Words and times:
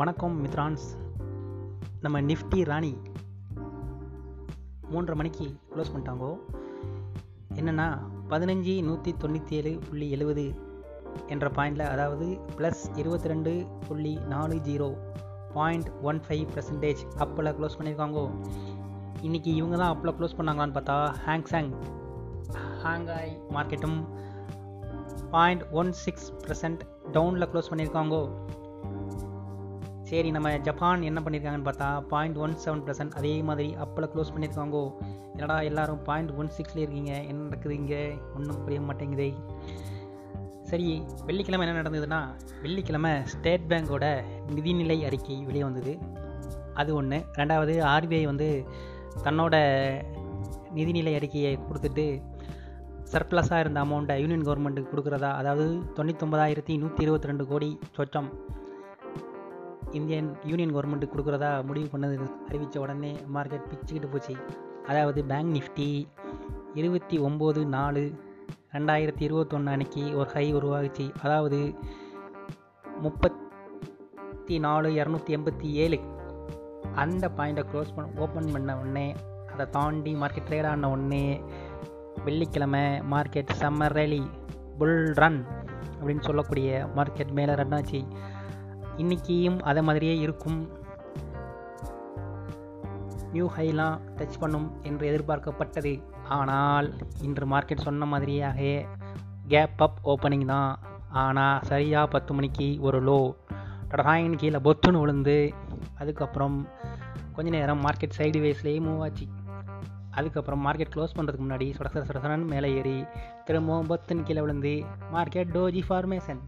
வணக்கம் 0.00 0.46
மித்ரான்ஸ். 0.46 0.84
நம்ம 2.00 2.20
நிஃப்டி 2.20 2.64
ராணி 2.64 2.98
மூன்றரை 4.90 5.14
மணிக்கு 5.14 5.56
க்ளோஸ் 5.72 5.90
பண்ணிட்டாங்கோ. 5.94 6.36
என்னென்னா 7.54 7.98
பதினஞ்சு 8.28 8.82
நூற்றி 8.82 9.14
தொண்ணூற்றி 9.18 9.50
ஏழு 9.50 9.78
புள்ளி 9.88 10.10
எழுபது 10.10 10.54
என்ற 11.26 11.48
பாயிண்டில் 11.48 11.88
அதாவது 11.88 12.38
ப்ளஸ் 12.56 12.82
இருபத்தி 12.96 13.28
ரெண்டு 13.28 13.66
புள்ளி 13.88 14.14
நாலு 14.16 14.54
zero 14.54 14.96
point 15.52 15.90
one 16.02 16.20
five 16.20 16.46
percentage 16.54 17.02
அப்பில் 17.16 17.54
க்ளோஸ் 17.58 17.78
பண்ணியிருக்காங்கோ 17.78 18.24
இன்றைக்கி 19.22 19.52
இவங்க 19.54 19.76
தான் 19.76 19.96
அப்பில் 19.96 20.16
க்ளோஸ் 20.16 20.38
பண்ணாங்களான்னு 20.38 20.78
பார்த்தா 20.78 21.14
ஹேங்ஸாங் 21.26 21.72
ஹாங்காய் 22.82 23.42
மார்க்கெட்டும் 23.50 24.00
பாயிண்ட் 25.30 25.62
ஒன் 25.62 25.92
சிக்ஸ் 25.92 26.32
பர்சன்ட் 26.46 26.80
டவுனில் 27.12 27.50
க்ளோஸ் 27.50 27.70
பண்ணியிருக்காங்கோ 27.70 28.50
சரி 30.10 30.30
நம்ம 30.30 30.48
ஜப்பான் 30.58 31.02
என்ன 31.02 31.18
பண்ணியிருக்காங்கன்னு 31.24 31.66
பார்த்தா 31.66 31.88
பாயிண்ட் 32.12 32.36
ஒன் 32.36 32.54
செவன் 32.64 32.82
பர்சன்ட் 32.86 33.12
அதே 33.18 33.42
மாதிரி 33.48 33.76
அப்பில் 33.84 34.06
க்ளோஸ் 34.12 34.32
பண்ணியிருக்காங்கோ 34.34 34.80
என்னடா 35.32 35.60
எல்லாரும் 35.60 36.00
பாயிண்ட் 36.02 36.30
ஒன் 36.30 36.50
சிக்ஸில் 36.56 36.80
இருக்கீங்க? 36.84 37.12
என்ன 37.30 37.42
நடக்குது 37.42 37.74
இங்கே? 37.74 38.00
ஒன்றும் 38.36 38.62
புரிய 38.62 38.80
மாட்டேங்குதே. 38.80 39.28
சரி 40.62 41.02
வெள்ளிக்கிழமை 41.26 41.66
என்ன 41.66 41.76
நடந்ததுன்னா 41.80 42.20
வெள்ளிக்கிழமை 42.62 43.12
ஸ்டேட் 43.24 43.68
பேங்கோட 43.68 44.06
நிதிநிலை 44.56 44.98
அறிக்கை 45.04 45.36
வெளியே 45.44 45.64
வந்தது. 45.64 45.94
அது 46.74 46.90
ஒன்று 46.94 47.20
ரெண்டாவது 47.38 47.76
ஆர்பிஐ 47.94 48.24
வந்து 48.24 48.48
தன்னோட 49.24 49.54
நிதிநிலை 50.74 51.14
அறிக்கையை 51.14 51.58
கொடுத்துட்டு 51.68 52.06
சர்ப்ளஸாக 53.12 53.60
இருந்த 53.60 53.80
அமௌண்ட்டை 53.84 54.16
யூனியன் 54.24 54.46
கவர்மெண்ட்டுக்கு 54.48 54.92
கொடுக்குறதா? 54.92 55.30
அதாவது 55.42 55.66
தொண்ணூத்தொம்பதாயிரத்தி 55.96 56.78
நூற்றி 56.78 57.02
இருபத்தி 57.02 57.30
ரெண்டு 57.32 57.46
கோடி 57.46 57.78
சொச்சம். 57.98 58.30
இந்தியன் 59.98 60.28
யூனியன் 60.50 60.74
கவர்மெண்ட் 60.74 61.12
கொடுக்குறதா 61.12 61.50
முடிவு 61.68 61.88
பண்ணது 61.92 62.16
அறிவித்த 62.48 62.80
உடனே 62.80 63.12
மார்க்கெட் 63.34 63.68
பிச்சுக்கிட்டு 63.70 64.10
போச்சு. 64.12 64.34
அதாவது 64.90 65.20
பேங்க் 65.30 65.52
நிஃப்டி 65.56 65.88
இருபத்தி 66.80 67.16
ஒம்பது 67.28 67.60
நாலு 67.76 68.02
ரெண்டாயிரத்தி 68.74 69.22
இருபத்தொன்று 69.28 69.72
அன்னைக்கு 69.72 70.02
ஒரு 70.18 70.28
ஹை 70.34 70.46
உருவாகிச்சு. 70.54 71.06
அதாவது 71.22 71.58
முப்பத்தி 73.06 74.58
நாலு 74.66 74.88
இரநூத்தி 75.00 75.34
எண்பத்தி 75.36 75.68
ஏழு. 75.84 75.98
அந்த 77.02 77.24
பாயிண்ட்டை 77.38 77.64
க்ளோஸ் 77.70 77.94
பண்ண 77.96 78.20
ஓப்பன் 78.24 78.52
பண்ண 78.52 78.78
உடனே 78.80 79.06
அதை 79.52 79.66
தாண்டி 79.76 80.12
மார்க்கெட் 80.22 80.48
ட்ரேட் 80.48 80.68
ஆன 80.72 80.90
உடனே 80.94 81.24
வெள்ளிக்கிழமை 82.24 82.84
market 83.12 83.52
summer 83.60 83.96
rally 83.98 84.22
bull 84.78 85.00
run 85.20 85.40
அப்படின்னு 85.98 86.26
சொல்லக்கூடிய 86.28 86.88
மார்க்கெட் 86.96 87.32
மேலே 87.38 87.54
ரன் 87.60 87.76
ஆச்சு. 87.78 88.00
இன்றைக்கியும் 89.02 89.58
அதே 89.70 89.82
மாதிரியே 89.88 90.14
இருக்கும். 90.26 90.60
நியூ 93.34 93.46
ஹைலாம் 93.56 93.98
டச் 94.18 94.38
பண்ணும் 94.42 94.68
என்று 94.88 95.04
எதிர்பார்க்கப்பட்டது. 95.10 95.92
ஆனால் 96.38 96.88
இன்று 97.26 97.46
மார்க்கெட் 97.52 97.86
சொன்ன 97.88 98.06
மாதிரியாக 98.12 98.60
கேப் 99.52 99.82
அப் 99.86 100.00
ஓப்பனிங் 100.12 100.46
தான். 100.54 100.72
ஆனால் 101.22 101.62
சரியாக 101.70 102.12
பத்து 102.14 102.32
மணிக்கு 102.38 102.68
ஒரு 102.86 102.98
லோ 103.08 103.20
டடாயின் 103.92 104.38
கீழே 104.40 104.58
பொத்துன்னு 104.66 105.02
விழுந்து 105.02 105.38
அதுக்கப்புறம் 106.00 106.56
கொஞ்ச 107.36 107.48
நேரம் 107.56 107.84
மார்க்கெட் 107.86 108.16
சைடு 108.18 108.40
வேஸ்லேயே 108.44 108.80
மூவ் 108.86 109.02
ஆச்சு. 109.06 109.26
அதுக்கப்புறம் 110.18 110.62
மார்க்கெட் 110.66 110.92
க்ளோஸ் 110.94 111.16
பண்ணுறதுக்கு 111.16 111.46
முன்னாடி 111.46 111.66
சுடசர 111.76 112.02
சுடசரன் 112.08 112.46
மேலே 112.52 112.68
ஏறி 112.78 112.94
திரும்பவும் 113.48 113.90
பொத்துன்னு 113.90 114.26
கீழே 114.28 114.40
விழுந்து 114.44 114.72
மார்க்கெட் 115.14 115.52
டோஜி 115.56 115.82
ஃபார்மேஷன் 115.88 116.40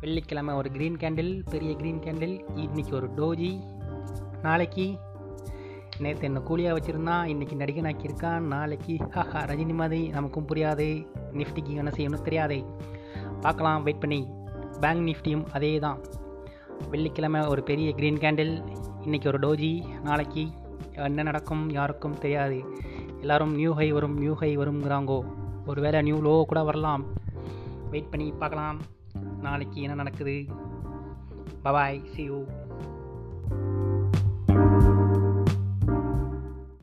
வெள்ளிக்கிழமை 0.00 0.54
ஒரு 0.54 0.68
க்ரீன் 0.74 0.96
கேண்டில் 1.02 1.30
பெரிய 1.50 1.70
க்ரீன் 1.78 2.02
கேண்டில் 2.04 2.34
இன்றைக்கி 2.64 2.92
ஒரு 2.98 3.06
டோஜி 3.16 3.50
நாளைக்கு 4.42 4.84
நேற்று 5.98 6.26
என்ன 6.28 6.40
கூலியாக 6.40 6.74
வச்சுருந்தான் 6.76 7.24
இன்றைக்கி 7.32 7.54
நடிகனாக்கியிருக்கான் 7.62 8.44
நாளைக்கு 8.52 8.96
ஹஹா 9.14 9.40
ரஜினி 9.50 9.74
மாதிரி 9.74 10.08
நமக்கும் 10.08 10.46
புரியாது. 10.48 10.86
நிஃப்டிக்கு 11.32 11.72
என்ன 11.80 11.92
செய்யணும் 11.96 12.22
தெரியாதே. 12.22 12.64
பார்க்கலாம் 13.40 13.82
வெயிட் 13.82 14.00
பண்ணி. 14.00 14.20
பேங்க் 14.80 15.04
நிஃப்டியும் 15.08 15.44
அதே 15.52 15.78
தான் 15.78 15.98
வெள்ளிக்கிழமை 16.90 17.40
ஒரு 17.46 17.62
பெரிய 17.62 17.90
க்ரீன் 17.90 18.20
கேண்டில் 18.24 18.54
இன்றைக்கி 19.06 19.26
ஒரு 19.26 19.40
டோஜி 19.46 19.72
நாளைக்கு 20.02 20.44
என்ன 21.08 21.22
நடக்கும் 21.22 21.70
யாருக்கும் 21.78 22.18
தெரியாது. 22.18 22.60
எல்லோரும் 23.20 23.54
நியூ 23.54 23.72
ஹை 23.72 23.88
வரும் 23.92 24.16
நியூ 24.18 24.34
ஹை 24.34 24.58
வருங்கிறாங்கோ 24.58 25.18
ஒரு 25.66 25.80
வேளை 25.80 26.02
நியூ 26.02 26.20
லோ 26.28 26.36
கூட 26.44 26.62
வரலாம். 26.62 27.04
வெயிட் 27.90 28.10
பண்ணி 28.10 28.28
பார்க்கலாம். 28.44 28.78
நாளைக்கு 29.40 29.80
என்ன 29.80 29.94
நடக்குது? 29.94 30.46
Bye bye 31.64 32.04
C 32.04 32.22
you 32.22 32.44